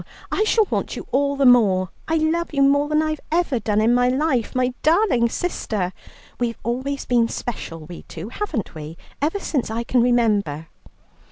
[0.31, 1.89] I shall want you all the more.
[2.07, 5.93] I love you more than I've ever done in my life, my darling sister.
[6.39, 10.69] We've always been special, we two, haven't we, ever since I can remember?"